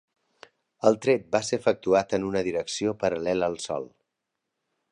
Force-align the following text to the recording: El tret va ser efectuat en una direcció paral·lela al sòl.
El 0.89 0.95
tret 1.05 1.27
va 1.35 1.41
ser 1.49 1.59
efectuat 1.61 2.15
en 2.19 2.25
una 2.29 2.43
direcció 2.47 2.95
paral·lela 3.05 3.51
al 3.53 3.59
sòl. 3.67 3.87